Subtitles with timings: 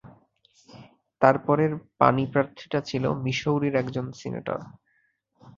[1.21, 4.59] তারপরের পাণিপ্রার্থীটা ছিল মিশৌরীর একজন সিনেটর।